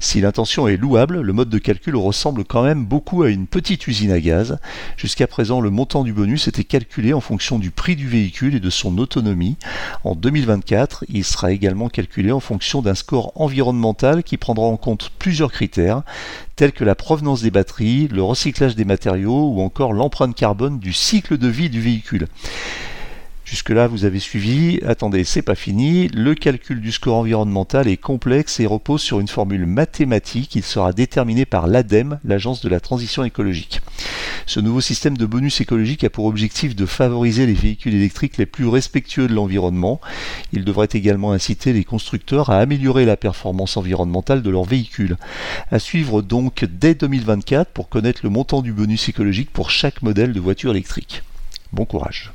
Si 0.00 0.20
l'intention 0.20 0.66
est 0.66 0.76
louable, 0.76 1.20
le 1.20 1.32
mode 1.32 1.48
de 1.48 1.58
calcul 1.58 1.91
ressemble 2.00 2.44
quand 2.44 2.62
même 2.62 2.84
beaucoup 2.84 3.22
à 3.22 3.30
une 3.30 3.46
petite 3.46 3.86
usine 3.86 4.10
à 4.12 4.20
gaz. 4.20 4.58
Jusqu'à 4.96 5.26
présent, 5.26 5.60
le 5.60 5.70
montant 5.70 6.04
du 6.04 6.12
bonus 6.12 6.48
était 6.48 6.64
calculé 6.64 7.12
en 7.12 7.20
fonction 7.20 7.58
du 7.58 7.70
prix 7.70 7.96
du 7.96 8.08
véhicule 8.08 8.54
et 8.54 8.60
de 8.60 8.70
son 8.70 8.98
autonomie. 8.98 9.56
En 10.04 10.14
2024, 10.14 11.04
il 11.08 11.24
sera 11.24 11.52
également 11.52 11.88
calculé 11.88 12.32
en 12.32 12.40
fonction 12.40 12.82
d'un 12.82 12.94
score 12.94 13.32
environnemental 13.34 14.22
qui 14.22 14.36
prendra 14.36 14.66
en 14.66 14.76
compte 14.76 15.10
plusieurs 15.18 15.52
critères 15.52 16.02
tels 16.56 16.72
que 16.72 16.84
la 16.84 16.94
provenance 16.94 17.42
des 17.42 17.50
batteries, 17.50 18.08
le 18.08 18.22
recyclage 18.22 18.76
des 18.76 18.84
matériaux 18.84 19.52
ou 19.54 19.60
encore 19.60 19.92
l'empreinte 19.92 20.34
carbone 20.34 20.78
du 20.78 20.92
cycle 20.92 21.38
de 21.38 21.48
vie 21.48 21.70
du 21.70 21.80
véhicule. 21.80 22.28
Jusque-là, 23.44 23.88
vous 23.88 24.04
avez 24.04 24.20
suivi. 24.20 24.80
Attendez, 24.86 25.24
c'est 25.24 25.42
pas 25.42 25.54
fini. 25.54 26.08
Le 26.08 26.34
calcul 26.34 26.80
du 26.80 26.92
score 26.92 27.16
environnemental 27.16 27.88
est 27.88 27.96
complexe 27.96 28.60
et 28.60 28.66
repose 28.66 29.02
sur 29.02 29.20
une 29.20 29.28
formule 29.28 29.66
mathématique. 29.66 30.54
Il 30.54 30.62
sera 30.62 30.92
déterminé 30.92 31.44
par 31.44 31.66
l'ADEME, 31.66 32.18
l'Agence 32.24 32.62
de 32.62 32.68
la 32.68 32.80
transition 32.80 33.24
écologique. 33.24 33.80
Ce 34.46 34.60
nouveau 34.60 34.80
système 34.80 35.16
de 35.16 35.26
bonus 35.26 35.60
écologique 35.60 36.04
a 36.04 36.10
pour 36.10 36.26
objectif 36.26 36.74
de 36.74 36.86
favoriser 36.86 37.46
les 37.46 37.52
véhicules 37.52 37.94
électriques 37.94 38.38
les 38.38 38.46
plus 38.46 38.66
respectueux 38.66 39.28
de 39.28 39.34
l'environnement. 39.34 40.00
Il 40.52 40.64
devrait 40.64 40.88
également 40.92 41.32
inciter 41.32 41.72
les 41.72 41.84
constructeurs 41.84 42.50
à 42.50 42.58
améliorer 42.58 43.04
la 43.04 43.16
performance 43.16 43.76
environnementale 43.76 44.42
de 44.42 44.50
leurs 44.50 44.64
véhicules. 44.64 45.16
À 45.70 45.78
suivre 45.78 46.22
donc 46.22 46.64
dès 46.64 46.94
2024 46.94 47.70
pour 47.70 47.88
connaître 47.88 48.20
le 48.22 48.30
montant 48.30 48.62
du 48.62 48.72
bonus 48.72 49.08
écologique 49.08 49.50
pour 49.52 49.70
chaque 49.70 50.02
modèle 50.02 50.32
de 50.32 50.40
voiture 50.40 50.70
électrique. 50.70 51.22
Bon 51.72 51.84
courage. 51.84 52.32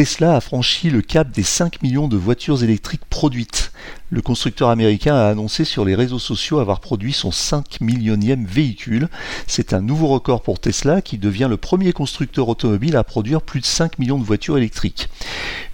Tesla 0.00 0.36
a 0.36 0.40
franchi 0.40 0.88
le 0.88 1.02
cap 1.02 1.30
des 1.30 1.42
5 1.42 1.82
millions 1.82 2.08
de 2.08 2.16
voitures 2.16 2.64
électriques 2.64 3.04
produites. 3.10 3.70
Le 4.12 4.22
constructeur 4.22 4.70
américain 4.70 5.14
a 5.14 5.28
annoncé 5.28 5.64
sur 5.64 5.84
les 5.84 5.94
réseaux 5.94 6.18
sociaux 6.18 6.58
avoir 6.58 6.80
produit 6.80 7.12
son 7.12 7.30
5 7.30 7.80
millionième 7.80 8.44
véhicule. 8.44 9.08
C'est 9.46 9.72
un 9.72 9.82
nouveau 9.82 10.08
record 10.08 10.42
pour 10.42 10.58
Tesla 10.58 11.00
qui 11.00 11.16
devient 11.16 11.46
le 11.48 11.56
premier 11.56 11.92
constructeur 11.92 12.48
automobile 12.48 12.96
à 12.96 13.04
produire 13.04 13.40
plus 13.42 13.60
de 13.60 13.66
5 13.66 13.98
millions 13.98 14.18
de 14.18 14.24
voitures 14.24 14.58
électriques. 14.58 15.08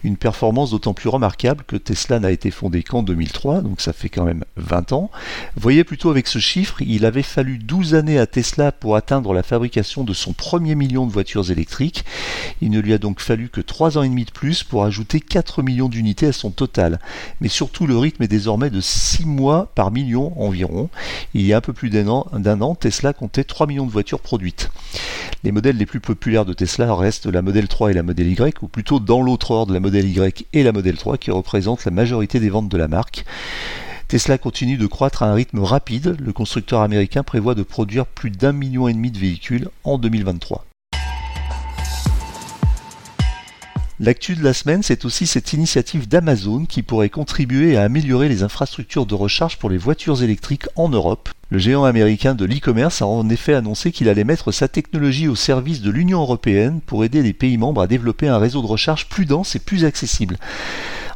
Une 0.05 0.17
performance 0.17 0.71
d'autant 0.71 0.93
plus 0.93 1.09
remarquable 1.09 1.65
que 1.67 1.77
Tesla 1.77 2.21
n'a 2.21 2.31
été 2.31 2.51
fondé 2.51 2.83
qu'en 2.83 3.03
2003, 3.03 3.63
donc 3.63 3.81
ça 3.81 3.93
fait 3.93 4.11
quand 4.11 4.25
même 4.25 4.45
20 4.57 4.93
ans. 4.93 5.11
Voyez 5.57 5.83
plutôt 5.83 6.11
avec 6.11 6.27
ce 6.27 6.39
chiffre, 6.39 6.83
il 6.83 7.07
avait 7.07 7.23
fallu 7.23 7.59
12 7.59 7.95
années 7.95 8.19
à 8.19 8.27
Tesla 8.27 8.71
pour 8.71 8.97
atteindre 8.97 9.33
la 9.33 9.43
fabrication 9.43 10.05
de 10.05 10.13
son 10.13 10.33
premier 10.33 10.75
million 10.75 11.07
de 11.07 11.13
voitures 11.13 11.51
électriques. 11.51 12.05
Il 12.61 12.71
ne 12.71 12.81
lui 12.81 12.93
a 12.93 12.99
donc 12.99 13.21
fallu 13.21 13.49
que 13.49 13.63
3 13.63 13.99
ans 13.99 14.03
et 14.03 14.09
demi 14.09 14.16
de 14.25 14.31
plus 14.31 14.65
pour 14.65 14.85
ajouter 14.85 15.21
4 15.21 15.63
millions 15.63 15.89
d'unités 15.89 16.27
à 16.27 16.33
son 16.33 16.51
total. 16.51 16.99
Mais 17.41 17.49
surtout 17.49 17.87
le 17.87 17.97
rythme 17.97 18.27
désormais 18.27 18.71
de 18.71 18.81
6 18.81 19.27
mois 19.27 19.71
par 19.75 19.91
million 19.91 20.33
environ. 20.41 20.89
Il 21.35 21.43
y 21.43 21.53
a 21.53 21.59
un 21.59 21.61
peu 21.61 21.73
plus 21.73 21.91
d'un 21.91 22.09
an, 22.09 22.27
an, 22.33 22.75
Tesla 22.75 23.13
comptait 23.13 23.45
3 23.45 23.67
millions 23.67 23.87
de 23.87 23.91
voitures 23.91 24.21
produites. 24.21 24.71
Les 25.45 25.53
modèles 25.53 25.77
les 25.77 25.87
plus 25.87 26.01
populaires 26.01 26.45
de 26.45 26.53
Tesla 26.53 26.95
restent 26.95 27.27
la 27.27 27.43
Model 27.43 27.69
3 27.69 27.91
et 27.91 27.95
la 27.95 28.03
Model 28.03 28.29
Y, 28.29 28.63
ou 28.63 28.69
plutôt 28.69 29.01
dans 29.01 29.23
l'autre 29.23 29.51
ordre 29.51 29.73
la 29.73 29.81
Model 29.81 30.09
Y 30.09 30.47
et 30.53 30.63
la 30.63 30.73
Model 30.73 30.97
3 30.97 31.19
qui 31.19 31.31
représentent 31.31 31.85
la 31.85 31.91
majorité 31.91 32.41
des 32.41 32.51
ventes 32.51 32.69
de 32.69 32.77
la 32.77 32.89
marque. 32.89 33.25
Tesla 34.09 34.39
continue 34.39 34.77
de 34.77 34.87
croître 34.87 35.25
à 35.25 35.27
un 35.27 35.35
rythme 35.35 35.59
rapide. 35.59 36.17
Le 36.21 36.33
constructeur 36.33 36.81
américain 36.81 37.25
prévoit 37.25 37.57
de 37.57 37.65
produire 37.65 38.07
plus 38.07 38.31
d'un 38.31 38.53
million 38.53 38.87
et 38.87 38.95
demi 38.95 39.11
de 39.11 39.19
véhicules 39.19 39.69
en 39.83 39.99
2023. 39.99 40.65
L'actu 43.99 44.35
de 44.35 44.45
la 44.45 44.53
semaine, 44.53 44.83
c'est 44.83 45.07
aussi 45.07 45.27
cette 45.27 45.55
initiative 45.55 46.07
d'Amazon 46.07 46.67
qui 46.67 46.83
pourrait 46.83 47.09
contribuer 47.09 47.79
à 47.79 47.85
améliorer 47.85 48.29
les 48.29 48.43
infrastructures 48.43 49.07
de 49.07 49.15
recharge 49.15 49.57
pour 49.57 49.71
les 49.71 49.79
voitures 49.79 50.23
électriques 50.23 50.67
en 50.77 50.91
Europe. 50.91 51.31
Le 51.49 51.57
géant 51.57 51.85
américain 51.85 52.35
de 52.35 52.45
l'e-commerce 52.45 53.01
a 53.01 53.07
en 53.07 53.31
effet 53.31 53.55
annoncé 53.55 53.93
qu'il 53.93 54.11
allait 54.11 54.25
mettre 54.25 54.53
sa 54.53 54.69
technologie 54.69 55.29
au 55.29 55.35
service 55.35 55.81
de 55.81 55.91
l'Union 55.91 56.21
européenne 56.21 56.83
pour 56.85 57.05
aider 57.05 57.23
les 57.23 57.33
pays 57.33 57.57
membres 57.57 57.81
à 57.81 57.87
développer 57.87 58.29
un 58.29 58.37
réseau 58.37 58.61
de 58.61 58.67
recharge 58.67 59.09
plus 59.09 59.25
dense 59.25 59.57
et 59.57 59.61
plus 59.61 59.87
accessible. 59.87 60.37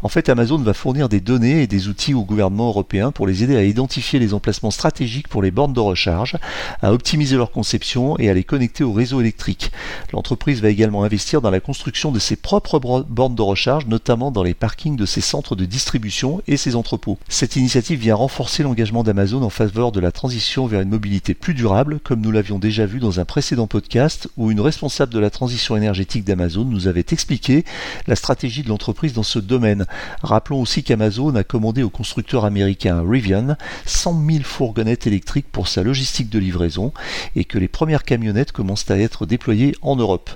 En 0.02 0.08
fait, 0.08 0.30
Amazon 0.30 0.56
va 0.56 0.72
fournir 0.72 1.10
des 1.10 1.20
données 1.20 1.62
et 1.62 1.66
des 1.66 1.88
outils 1.88 2.14
au 2.14 2.24
gouvernement 2.24 2.68
européen 2.68 3.12
pour 3.12 3.26
les 3.26 3.44
aider 3.44 3.56
à 3.56 3.64
identifier 3.64 4.18
les 4.18 4.32
emplacements 4.32 4.70
stratégiques 4.70 5.28
pour 5.28 5.42
les 5.42 5.50
bornes 5.50 5.74
de 5.74 5.80
recharge, 5.80 6.38
à 6.80 6.94
optimiser 6.94 7.36
leur 7.36 7.50
conception 7.50 8.18
et 8.18 8.30
à 8.30 8.34
les 8.34 8.44
connecter 8.44 8.82
au 8.82 8.92
réseau 8.92 9.20
électrique. 9.20 9.72
L'entreprise 10.14 10.62
va 10.62 10.70
également 10.70 11.04
investir 11.04 11.42
dans 11.42 11.50
la 11.50 11.60
construction 11.60 12.12
de 12.12 12.18
ses 12.18 12.36
propres 12.36 12.78
bornes 12.78 13.34
de 13.34 13.42
recharge, 13.42 13.86
notamment 13.86 14.30
dans 14.30 14.42
les 14.42 14.54
parkings 14.54 14.96
de 14.96 15.04
ses 15.04 15.20
centres 15.20 15.54
de 15.54 15.66
distribution 15.66 16.40
et 16.46 16.56
ses 16.56 16.76
entrepôts. 16.76 17.18
Cette 17.28 17.56
initiative 17.56 18.00
vient 18.00 18.14
renforcer 18.14 18.62
l'engagement 18.62 19.02
d'Amazon 19.02 19.42
en 19.42 19.50
faveur 19.50 19.92
de 19.92 20.00
la 20.00 20.12
transition 20.12 20.66
vers 20.66 20.80
une 20.80 20.88
mobilité 20.88 21.34
plus 21.34 21.52
durable, 21.52 22.00
comme 22.02 22.22
nous 22.22 22.32
l'avions 22.32 22.58
déjà 22.58 22.86
vu 22.86 23.00
dans 23.00 23.20
un 23.20 23.26
précédent 23.26 23.66
podcast 23.66 24.28
où 24.38 24.50
une 24.50 24.60
responsable 24.60 25.12
de 25.12 25.18
la 25.18 25.28
transition 25.28 25.76
énergétique 25.76 26.24
d'Amazon 26.24 26.64
nous 26.64 26.88
avait 26.88 27.04
expliqué 27.10 27.64
la 28.06 28.16
stratégie 28.16 28.62
de 28.62 28.68
l'entreprise 28.68 29.12
dans 29.12 29.22
ce 29.22 29.38
domaine. 29.38 29.86
Rappelons 30.22 30.60
aussi 30.60 30.82
qu'Amazon 30.82 31.34
a 31.34 31.44
commandé 31.44 31.82
au 31.82 31.90
constructeur 31.90 32.44
américain 32.44 33.02
Rivian 33.06 33.56
100 33.86 34.24
000 34.30 34.44
fourgonnettes 34.44 35.06
électriques 35.06 35.50
pour 35.50 35.68
sa 35.68 35.82
logistique 35.82 36.30
de 36.30 36.38
livraison 36.38 36.92
et 37.36 37.44
que 37.44 37.58
les 37.58 37.68
premières 37.68 38.04
camionnettes 38.04 38.52
commencent 38.52 38.90
à 38.90 38.98
être 38.98 39.26
déployées 39.26 39.74
en 39.82 39.96
Europe. 39.96 40.30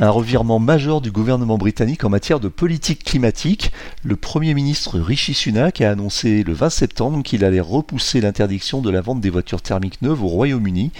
Un 0.00 0.10
revirement 0.10 0.60
majeur 0.60 1.00
du 1.00 1.10
gouvernement 1.10 1.58
britannique 1.58 2.04
en 2.04 2.08
matière 2.08 2.38
de 2.38 2.46
politique 2.46 3.02
climatique. 3.02 3.72
Le 4.04 4.14
Premier 4.14 4.54
ministre 4.54 5.00
Rishi 5.00 5.34
Sunak 5.34 5.80
a 5.80 5.90
annoncé 5.90 6.44
le 6.44 6.52
20 6.52 6.70
septembre 6.70 7.22
qu'il 7.24 7.44
allait 7.44 7.58
repousser 7.58 8.20
l'interdiction 8.20 8.80
de 8.80 8.90
la 8.90 9.00
vente 9.00 9.20
des 9.20 9.28
voitures 9.28 9.60
thermiques 9.60 10.00
neuves 10.00 10.22
au 10.22 10.28
Royaume-Uni. 10.28 10.92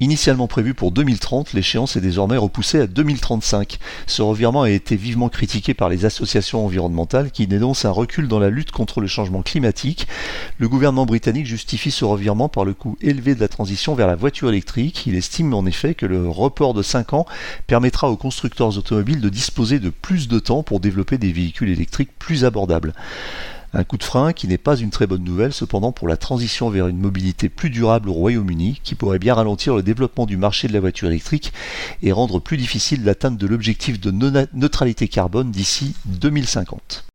Initialement 0.00 0.46
prévu 0.46 0.72
pour 0.72 0.92
2030, 0.92 1.52
l'échéance 1.52 1.96
est 1.96 2.00
désormais 2.00 2.38
repoussée 2.38 2.80
à 2.80 2.86
2035. 2.86 3.78
Ce 4.06 4.22
revirement 4.22 4.62
a 4.62 4.70
été 4.70 4.96
vivement 4.96 5.28
critiqué 5.28 5.74
par 5.74 5.90
les 5.90 6.06
associations 6.06 6.64
environnementales 6.64 7.30
qui 7.30 7.46
dénoncent 7.46 7.84
un 7.84 7.90
recul 7.90 8.28
dans 8.28 8.38
la 8.38 8.48
lutte 8.48 8.70
contre 8.70 9.02
le 9.02 9.08
changement 9.08 9.42
climatique. 9.42 10.08
Le 10.56 10.70
gouvernement 10.70 11.04
britannique 11.04 11.44
justifie 11.44 11.90
ce 11.90 12.06
revirement 12.06 12.48
par 12.48 12.64
le 12.64 12.72
coût 12.72 12.96
élevé 13.02 13.34
de 13.34 13.40
la 13.40 13.48
transition 13.48 13.94
vers 13.94 14.06
la 14.06 14.16
voiture 14.16 14.48
électrique. 14.48 15.06
Il 15.06 15.16
estime 15.16 15.52
en 15.52 15.66
effet 15.66 15.92
que 15.92 16.06
le 16.06 16.26
report 16.30 16.72
de 16.72 16.82
5 16.82 17.12
ans 17.12 17.26
permettra 17.66 18.08
aux 18.08 18.16
constructeurs 18.16 18.37
constructeurs 18.38 18.78
automobiles 18.78 19.20
de 19.20 19.30
disposer 19.30 19.80
de 19.80 19.90
plus 19.90 20.28
de 20.28 20.38
temps 20.38 20.62
pour 20.62 20.78
développer 20.78 21.18
des 21.18 21.32
véhicules 21.32 21.70
électriques 21.70 22.16
plus 22.20 22.44
abordables. 22.44 22.94
Un 23.74 23.82
coup 23.82 23.96
de 23.96 24.04
frein 24.04 24.32
qui 24.32 24.46
n'est 24.46 24.58
pas 24.58 24.76
une 24.76 24.90
très 24.90 25.08
bonne 25.08 25.24
nouvelle 25.24 25.52
cependant 25.52 25.90
pour 25.90 26.06
la 26.06 26.16
transition 26.16 26.70
vers 26.70 26.86
une 26.86 27.00
mobilité 27.00 27.48
plus 27.48 27.68
durable 27.68 28.08
au 28.08 28.12
Royaume-Uni, 28.12 28.80
qui 28.84 28.94
pourrait 28.94 29.18
bien 29.18 29.34
ralentir 29.34 29.74
le 29.74 29.82
développement 29.82 30.24
du 30.24 30.36
marché 30.36 30.68
de 30.68 30.72
la 30.72 30.78
voiture 30.78 31.08
électrique 31.08 31.52
et 32.00 32.12
rendre 32.12 32.38
plus 32.38 32.58
difficile 32.58 33.02
l'atteinte 33.02 33.38
de 33.38 33.46
l'objectif 33.48 33.98
de 33.98 34.12
neutralité 34.54 35.08
carbone 35.08 35.50
d'ici 35.50 35.96
2050. 36.06 37.08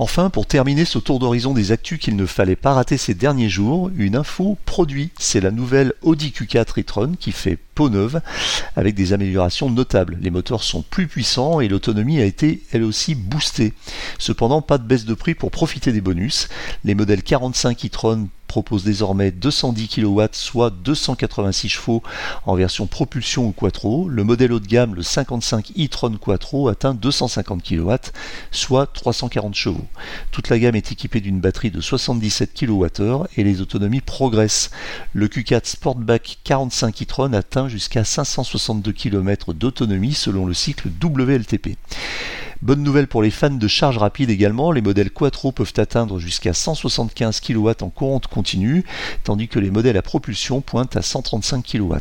Enfin, 0.00 0.30
pour 0.30 0.46
terminer 0.46 0.84
ce 0.84 1.00
tour 1.00 1.18
d'horizon 1.18 1.54
des 1.54 1.72
actus 1.72 1.98
qu'il 1.98 2.14
ne 2.14 2.24
fallait 2.24 2.54
pas 2.54 2.72
rater 2.72 2.96
ces 2.96 3.14
derniers 3.14 3.48
jours, 3.48 3.90
une 3.96 4.14
info 4.14 4.56
produit. 4.64 5.10
C'est 5.18 5.40
la 5.40 5.50
nouvelle 5.50 5.92
Audi 6.02 6.28
Q4 6.28 6.80
e-tron 6.80 7.14
qui 7.18 7.32
fait 7.32 7.58
peau 7.74 7.90
neuve 7.90 8.20
avec 8.76 8.94
des 8.94 9.12
améliorations 9.12 9.70
notables. 9.70 10.16
Les 10.20 10.30
moteurs 10.30 10.62
sont 10.62 10.82
plus 10.82 11.08
puissants 11.08 11.60
et 11.60 11.66
l'autonomie 11.66 12.20
a 12.20 12.24
été 12.24 12.62
elle 12.70 12.84
aussi 12.84 13.16
boostée. 13.16 13.72
Cependant, 14.20 14.62
pas 14.62 14.78
de 14.78 14.84
baisse 14.84 15.04
de 15.04 15.14
prix 15.14 15.34
pour 15.34 15.50
profiter 15.50 15.90
des 15.90 16.00
bonus. 16.00 16.48
Les 16.84 16.94
modèles 16.94 17.24
45 17.24 17.84
e-tron 17.84 18.28
propose 18.48 18.82
désormais 18.82 19.30
210 19.30 19.88
kW, 19.88 20.22
soit 20.32 20.70
286 20.70 21.68
chevaux 21.68 22.02
en 22.46 22.56
version 22.56 22.88
propulsion 22.88 23.46
ou 23.46 23.52
quattro. 23.52 24.08
Le 24.08 24.24
modèle 24.24 24.52
haut 24.52 24.58
de 24.58 24.66
gamme, 24.66 24.94
le 24.94 25.02
55 25.02 25.72
e-tron 25.78 26.16
quattro, 26.16 26.68
atteint 26.68 26.94
250 26.94 27.62
kW, 27.62 27.92
soit 28.50 28.86
340 28.86 29.54
chevaux. 29.54 29.86
Toute 30.32 30.48
la 30.48 30.58
gamme 30.58 30.74
est 30.74 30.90
équipée 30.90 31.20
d'une 31.20 31.40
batterie 31.40 31.70
de 31.70 31.80
77 31.80 32.54
kWh 32.54 33.26
et 33.36 33.44
les 33.44 33.60
autonomies 33.60 34.00
progressent. 34.00 34.70
Le 35.12 35.28
Q4 35.28 35.60
Sportback 35.64 36.38
45 36.44 37.02
e-tron 37.02 37.32
atteint 37.34 37.68
jusqu'à 37.68 38.02
562 38.02 38.92
km 38.92 39.52
d'autonomie 39.52 40.14
selon 40.14 40.46
le 40.46 40.54
cycle 40.54 40.88
WLTP. 41.02 41.76
Bonne 42.60 42.82
nouvelle 42.82 43.06
pour 43.06 43.22
les 43.22 43.30
fans 43.30 43.50
de 43.50 43.68
charge 43.68 43.98
rapide 43.98 44.30
également, 44.30 44.72
les 44.72 44.82
modèles 44.82 45.12
Quattro 45.12 45.52
peuvent 45.52 45.74
atteindre 45.76 46.18
jusqu'à 46.18 46.52
175 46.52 47.38
kW 47.38 47.70
en 47.82 47.88
courante 47.88 48.26
continue, 48.26 48.84
tandis 49.22 49.46
que 49.46 49.60
les 49.60 49.70
modèles 49.70 49.96
à 49.96 50.02
propulsion 50.02 50.60
pointent 50.60 50.96
à 50.96 51.02
135 51.02 51.64
kW. 51.64 51.94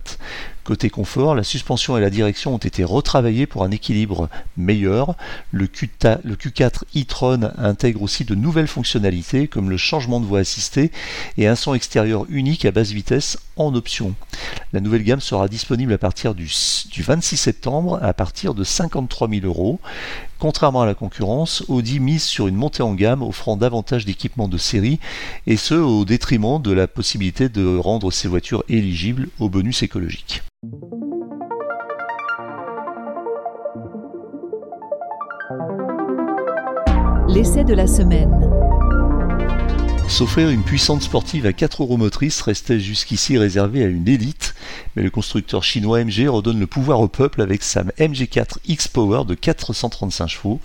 Côté 0.67 0.89
confort, 0.89 1.33
la 1.33 1.45
suspension 1.45 1.95
et 1.95 2.01
la 2.01 2.09
direction 2.09 2.53
ont 2.53 2.57
été 2.57 2.83
retravaillées 2.83 3.45
pour 3.45 3.63
un 3.63 3.71
équilibre 3.71 4.27
meilleur. 4.57 5.15
Le, 5.49 5.65
Q4 5.65 6.81
e-tron 6.93 7.51
intègre 7.57 8.01
aussi 8.01 8.25
de 8.25 8.35
nouvelles 8.35 8.67
fonctionnalités 8.67 9.47
comme 9.47 9.69
le 9.69 9.77
changement 9.77 10.19
de 10.19 10.25
voie 10.25 10.39
assistée 10.39 10.91
et 11.37 11.47
un 11.47 11.55
son 11.55 11.73
extérieur 11.73 12.25
unique 12.27 12.65
à 12.65 12.71
basse 12.71 12.91
vitesse 12.91 13.37
en 13.55 13.73
option. 13.75 14.13
La 14.73 14.81
nouvelle 14.81 15.03
gamme 15.03 15.21
sera 15.21 15.47
disponible 15.47 15.93
à 15.93 15.97
partir 15.97 16.35
du, 16.35 16.51
26 16.97 17.37
septembre 17.37 17.97
à 18.01 18.11
partir 18.13 18.53
de 18.53 18.65
53 18.65 19.29
000 19.29 19.45
euros. 19.45 19.79
Contrairement 20.37 20.81
à 20.81 20.85
la 20.85 20.95
concurrence, 20.95 21.63
Audi 21.69 22.01
mise 22.01 22.23
sur 22.23 22.45
une 22.49 22.55
montée 22.55 22.83
en 22.83 22.93
gamme 22.93 23.23
offrant 23.23 23.55
davantage 23.55 24.03
d'équipements 24.03 24.49
de 24.49 24.57
série 24.57 24.99
et 25.47 25.55
ce 25.55 25.75
au 25.75 26.03
détriment 26.03 26.61
de 26.61 26.73
la 26.73 26.89
possibilité 26.89 27.47
de 27.47 27.77
rendre 27.77 28.11
ces 28.11 28.27
voitures 28.27 28.65
éligibles 28.67 29.29
au 29.39 29.47
bonus 29.47 29.81
écologique. 29.81 30.41
L'essai 37.27 37.63
de 37.63 37.75
la 37.75 37.85
semaine. 37.85 38.76
S'offrir 40.07 40.49
une 40.49 40.63
puissante 40.63 41.03
sportive 41.03 41.45
à 41.45 41.53
4 41.53 41.81
roues 41.83 41.97
motrices 41.97 42.41
restait 42.41 42.79
jusqu'ici 42.79 43.37
réservé 43.37 43.83
à 43.83 43.87
une 43.87 44.07
élite, 44.07 44.55
mais 44.95 45.03
le 45.03 45.09
constructeur 45.09 45.63
chinois 45.63 46.03
MG 46.03 46.27
redonne 46.27 46.59
le 46.59 46.65
pouvoir 46.65 47.01
au 47.01 47.09
peuple 47.09 47.41
avec 47.41 47.61
sa 47.61 47.83
MG4 47.83 48.57
X-Power 48.67 49.25
de 49.25 49.35
435 49.35 50.27
chevaux, 50.27 50.61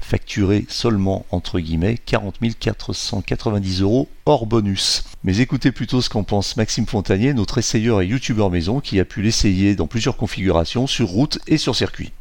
facturé 0.00 0.66
seulement 0.68 1.24
entre 1.30 1.58
guillemets 1.58 1.98
40 2.04 2.36
490 2.60 3.80
euros 3.80 4.08
hors 4.26 4.46
bonus. 4.46 5.04
Mais 5.24 5.40
écoutez 5.40 5.72
plutôt 5.72 6.02
ce 6.02 6.10
qu'en 6.10 6.22
pense 6.22 6.56
Maxime 6.56 6.86
Fontanier, 6.86 7.32
notre 7.32 7.58
essayeur 7.58 8.02
et 8.02 8.06
youtubeur 8.06 8.50
maison 8.50 8.80
qui 8.80 9.00
a 9.00 9.04
pu 9.04 9.22
l'essayer 9.22 9.74
dans 9.74 9.86
plusieurs 9.86 10.18
configurations 10.18 10.86
sur 10.86 11.08
route 11.08 11.38
et 11.48 11.56
sur 11.56 11.74
circuit. 11.74 12.12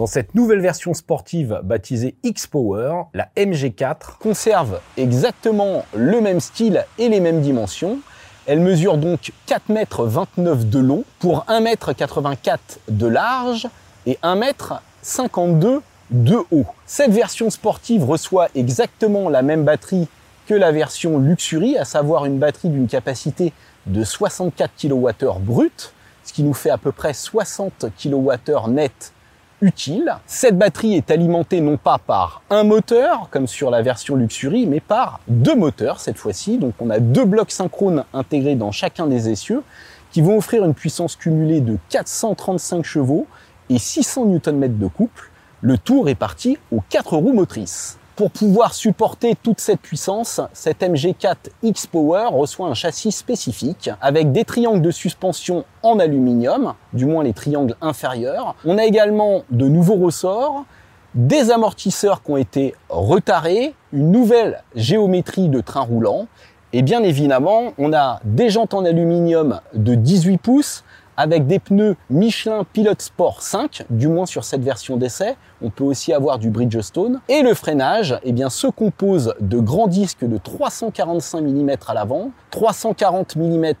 Dans 0.00 0.06
cette 0.06 0.34
nouvelle 0.34 0.62
version 0.62 0.94
sportive 0.94 1.60
baptisée 1.62 2.14
X-Power, 2.22 3.02
la 3.12 3.28
MG4 3.36 4.16
conserve 4.18 4.80
exactement 4.96 5.84
le 5.94 6.22
même 6.22 6.40
style 6.40 6.86
et 6.96 7.10
les 7.10 7.20
mêmes 7.20 7.42
dimensions. 7.42 7.98
Elle 8.46 8.60
mesure 8.60 8.96
donc 8.96 9.30
4,29 9.46 10.24
m 10.38 10.64
de 10.70 10.78
long 10.78 11.04
pour 11.18 11.44
1,84 11.50 12.32
m 12.48 12.58
de 12.88 13.06
large 13.06 13.68
et 14.06 14.18
1,52 14.22 15.66
m 15.66 15.80
de 16.12 16.38
haut. 16.50 16.64
Cette 16.86 17.10
version 17.10 17.50
sportive 17.50 18.02
reçoit 18.02 18.48
exactement 18.54 19.28
la 19.28 19.42
même 19.42 19.64
batterie 19.64 20.08
que 20.46 20.54
la 20.54 20.72
version 20.72 21.18
Luxury, 21.18 21.76
à 21.76 21.84
savoir 21.84 22.24
une 22.24 22.38
batterie 22.38 22.70
d'une 22.70 22.88
capacité 22.88 23.52
de 23.84 24.02
64 24.02 24.70
kWh 24.80 25.40
brut, 25.40 25.92
ce 26.24 26.32
qui 26.32 26.42
nous 26.42 26.54
fait 26.54 26.70
à 26.70 26.78
peu 26.78 26.90
près 26.90 27.12
60 27.12 27.84
kWh 28.02 28.70
net 28.70 29.12
utile. 29.60 30.16
Cette 30.26 30.58
batterie 30.58 30.94
est 30.94 31.10
alimentée 31.10 31.60
non 31.60 31.76
pas 31.76 31.98
par 31.98 32.42
un 32.50 32.64
moteur, 32.64 33.28
comme 33.30 33.46
sur 33.46 33.70
la 33.70 33.82
version 33.82 34.16
Luxury, 34.16 34.66
mais 34.66 34.80
par 34.80 35.20
deux 35.28 35.54
moteurs 35.54 36.00
cette 36.00 36.18
fois-ci. 36.18 36.58
Donc 36.58 36.74
on 36.80 36.90
a 36.90 36.98
deux 36.98 37.24
blocs 37.24 37.50
synchrones 37.50 38.04
intégrés 38.12 38.56
dans 38.56 38.72
chacun 38.72 39.06
des 39.06 39.28
essieux 39.28 39.62
qui 40.10 40.22
vont 40.22 40.38
offrir 40.38 40.64
une 40.64 40.74
puissance 40.74 41.14
cumulée 41.14 41.60
de 41.60 41.78
435 41.90 42.84
chevaux 42.84 43.26
et 43.68 43.78
600 43.78 44.26
Nm 44.26 44.78
de 44.78 44.86
couple, 44.88 45.30
le 45.60 45.78
tout 45.78 46.02
réparti 46.02 46.58
aux 46.72 46.82
quatre 46.88 47.16
roues 47.16 47.32
motrices. 47.32 47.99
Pour 48.20 48.30
pouvoir 48.30 48.74
supporter 48.74 49.34
toute 49.34 49.60
cette 49.60 49.80
puissance, 49.80 50.42
cette 50.52 50.82
MG4 50.82 51.36
X-Power 51.62 52.26
reçoit 52.30 52.68
un 52.68 52.74
châssis 52.74 53.12
spécifique 53.12 53.88
avec 54.02 54.30
des 54.30 54.44
triangles 54.44 54.82
de 54.82 54.90
suspension 54.90 55.64
en 55.82 55.98
aluminium, 55.98 56.74
du 56.92 57.06
moins 57.06 57.24
les 57.24 57.32
triangles 57.32 57.76
inférieurs. 57.80 58.56
On 58.66 58.76
a 58.76 58.84
également 58.84 59.44
de 59.48 59.68
nouveaux 59.68 59.96
ressorts, 59.96 60.66
des 61.14 61.50
amortisseurs 61.50 62.22
qui 62.22 62.30
ont 62.32 62.36
été 62.36 62.74
retarés, 62.90 63.74
une 63.94 64.12
nouvelle 64.12 64.64
géométrie 64.74 65.48
de 65.48 65.62
train 65.62 65.80
roulant 65.80 66.26
et 66.72 66.82
bien 66.82 67.02
évidemment, 67.02 67.72
on 67.78 67.92
a 67.92 68.20
des 68.24 68.48
jantes 68.48 68.74
en 68.74 68.84
aluminium 68.84 69.60
de 69.74 69.96
18 69.96 70.38
pouces 70.38 70.84
avec 71.16 71.46
des 71.46 71.58
pneus 71.58 71.96
Michelin 72.08 72.64
Pilot 72.72 72.94
Sport 72.98 73.42
5, 73.42 73.84
du 73.90 74.08
moins 74.08 74.26
sur 74.26 74.44
cette 74.44 74.62
version 74.62 74.96
d'essai. 74.96 75.36
On 75.62 75.70
peut 75.70 75.84
aussi 75.84 76.12
avoir 76.12 76.38
du 76.38 76.50
Bridgestone. 76.50 77.20
Et 77.28 77.42
le 77.42 77.54
freinage, 77.54 78.18
eh 78.24 78.32
bien, 78.32 78.50
se 78.50 78.66
compose 78.66 79.34
de 79.40 79.58
grands 79.58 79.86
disques 79.86 80.24
de 80.24 80.38
345 80.38 81.40
mm 81.42 81.70
à 81.86 81.94
l'avant, 81.94 82.30
340 82.50 83.36
mm 83.36 83.72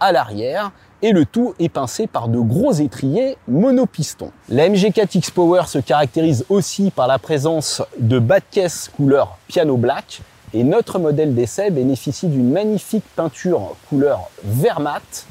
à 0.00 0.12
l'arrière, 0.12 0.72
et 1.02 1.12
le 1.12 1.24
tout 1.24 1.54
est 1.58 1.68
pincé 1.68 2.06
par 2.06 2.28
de 2.28 2.38
gros 2.38 2.72
étriers 2.72 3.36
monopistons. 3.48 4.32
La 4.48 4.68
MG4 4.68 5.16
X 5.16 5.30
Power 5.30 5.62
se 5.66 5.78
caractérise 5.78 6.44
aussi 6.48 6.90
par 6.90 7.06
la 7.06 7.18
présence 7.18 7.82
de 7.98 8.18
bas 8.18 8.40
de 8.40 8.44
caisse 8.50 8.90
couleur 8.96 9.38
piano 9.48 9.76
black, 9.76 10.22
et 10.52 10.64
notre 10.64 10.98
modèle 10.98 11.34
d'essai 11.34 11.70
bénéficie 11.70 12.26
d'une 12.26 12.50
magnifique 12.50 13.04
peinture 13.14 13.76
couleur 13.88 14.30
vert 14.42 14.80
mat 14.80 15.26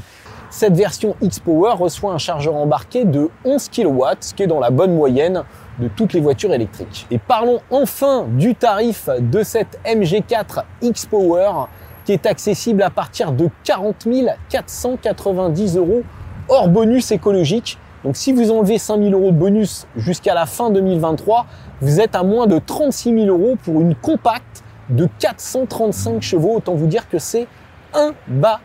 cette 0.50 0.76
version 0.76 1.16
X-Power 1.22 1.74
reçoit 1.78 2.12
un 2.12 2.18
chargeur 2.18 2.56
embarqué 2.56 3.06
de 3.06 3.30
11 3.46 3.70
kW, 3.70 4.04
ce 4.20 4.34
qui 4.34 4.44
est 4.44 4.48
dans 4.48 4.60
la 4.60 4.72
bonne 4.72 4.96
moyenne 4.96 5.44
de 5.80 5.88
toutes 5.88 6.14
les 6.14 6.20
voitures 6.20 6.54
électriques. 6.54 7.06
Et 7.12 7.20
parlons 7.20 7.60
enfin 7.70 8.26
du 8.28 8.56
tarif 8.56 9.10
de 9.20 9.44
cette 9.44 9.80
MG4 9.86 10.64
X-Power 10.82 11.68
qui 12.04 12.14
est 12.14 12.26
accessible 12.26 12.82
à 12.82 12.90
partir 12.90 13.32
de 13.32 13.50
40 13.64 14.08
490 14.50 15.78
euros 15.78 16.02
hors 16.48 16.68
bonus 16.68 17.12
écologique. 17.12 17.78
Donc 18.04 18.16
si 18.16 18.34
vous 18.34 18.52
enlevez 18.52 18.80
5 18.80 19.00
000 19.00 19.12
euros 19.12 19.32
de 19.32 19.38
bonus 19.38 19.86
jusqu'à 19.96 20.34
la 20.34 20.48
fin 20.48 20.72
2023, 20.72 21.46
vous 21.82 22.00
êtes 22.00 22.16
à 22.16 22.24
moins 22.24 22.48
de 22.48 22.58
36 22.58 23.26
000 23.26 23.28
euros 23.28 23.56
pour 23.64 23.82
une 23.82 23.94
compacte 23.94 24.64
de 24.90 25.08
435 25.20 26.22
chevaux. 26.22 26.56
Autant 26.56 26.74
vous 26.74 26.88
dire 26.88 27.08
que 27.08 27.20
c'est 27.20 27.48
imbattable 27.94 28.64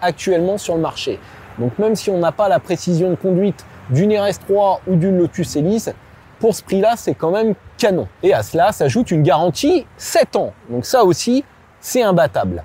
actuellement 0.00 0.58
sur 0.58 0.74
le 0.74 0.80
marché. 0.80 1.18
Donc 1.58 1.78
même 1.78 1.96
si 1.96 2.10
on 2.10 2.18
n'a 2.18 2.32
pas 2.32 2.48
la 2.48 2.60
précision 2.60 3.10
de 3.10 3.14
conduite 3.14 3.64
d'une 3.90 4.12
RS3 4.12 4.80
ou 4.86 4.96
d'une 4.96 5.18
Lotus 5.18 5.56
Elise, 5.56 5.94
pour 6.38 6.54
ce 6.54 6.62
prix-là, 6.62 6.94
c'est 6.96 7.14
quand 7.14 7.30
même 7.30 7.54
canon. 7.78 8.08
Et 8.22 8.34
à 8.34 8.42
cela 8.42 8.72
s'ajoute 8.72 9.10
une 9.10 9.22
garantie 9.22 9.86
7 9.96 10.36
ans. 10.36 10.52
Donc 10.68 10.84
ça 10.84 11.04
aussi, 11.04 11.44
c'est 11.80 12.02
imbattable. 12.02 12.64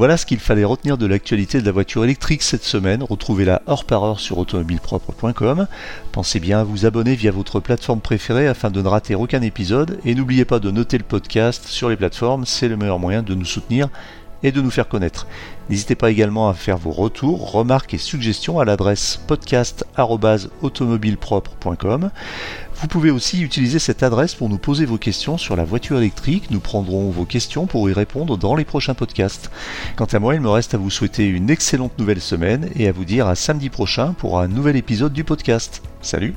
Voilà 0.00 0.16
ce 0.16 0.24
qu'il 0.24 0.40
fallait 0.40 0.64
retenir 0.64 0.96
de 0.96 1.04
l'actualité 1.04 1.60
de 1.60 1.66
la 1.66 1.72
voiture 1.72 2.04
électrique 2.04 2.40
cette 2.40 2.64
semaine. 2.64 3.02
Retrouvez-la 3.02 3.60
heure 3.68 3.84
par 3.84 4.02
heure 4.02 4.18
sur 4.18 4.38
automobilepropre.com. 4.38 5.66
Pensez 6.10 6.40
bien 6.40 6.60
à 6.60 6.64
vous 6.64 6.86
abonner 6.86 7.14
via 7.14 7.30
votre 7.30 7.60
plateforme 7.60 8.00
préférée 8.00 8.48
afin 8.48 8.70
de 8.70 8.80
ne 8.80 8.88
rater 8.88 9.14
aucun 9.14 9.42
épisode. 9.42 9.98
Et 10.06 10.14
n'oubliez 10.14 10.46
pas 10.46 10.58
de 10.58 10.70
noter 10.70 10.96
le 10.96 11.04
podcast 11.04 11.66
sur 11.66 11.90
les 11.90 11.96
plateformes, 11.96 12.46
c'est 12.46 12.68
le 12.68 12.78
meilleur 12.78 12.98
moyen 12.98 13.22
de 13.22 13.34
nous 13.34 13.44
soutenir 13.44 13.90
et 14.42 14.52
de 14.52 14.60
nous 14.60 14.70
faire 14.70 14.88
connaître. 14.88 15.26
N'hésitez 15.68 15.94
pas 15.94 16.10
également 16.10 16.48
à 16.48 16.54
faire 16.54 16.78
vos 16.78 16.90
retours, 16.90 17.52
remarques 17.52 17.94
et 17.94 17.98
suggestions 17.98 18.58
à 18.58 18.64
l'adresse 18.64 19.20
podcast.automobilepropre.com. 19.26 22.10
Vous 22.80 22.88
pouvez 22.88 23.10
aussi 23.10 23.42
utiliser 23.42 23.78
cette 23.78 24.02
adresse 24.02 24.34
pour 24.34 24.48
nous 24.48 24.56
poser 24.56 24.86
vos 24.86 24.96
questions 24.96 25.36
sur 25.36 25.54
la 25.54 25.64
voiture 25.64 25.98
électrique. 25.98 26.50
Nous 26.50 26.60
prendrons 26.60 27.10
vos 27.10 27.26
questions 27.26 27.66
pour 27.66 27.90
y 27.90 27.92
répondre 27.92 28.38
dans 28.38 28.54
les 28.54 28.64
prochains 28.64 28.94
podcasts. 28.94 29.50
Quant 29.96 30.06
à 30.06 30.18
moi, 30.18 30.34
il 30.34 30.40
me 30.40 30.48
reste 30.48 30.74
à 30.74 30.78
vous 30.78 30.90
souhaiter 30.90 31.26
une 31.26 31.50
excellente 31.50 31.98
nouvelle 31.98 32.22
semaine 32.22 32.70
et 32.74 32.88
à 32.88 32.92
vous 32.92 33.04
dire 33.04 33.28
à 33.28 33.34
samedi 33.34 33.68
prochain 33.68 34.14
pour 34.14 34.40
un 34.40 34.48
nouvel 34.48 34.76
épisode 34.76 35.12
du 35.12 35.24
podcast. 35.24 35.82
Salut 36.00 36.34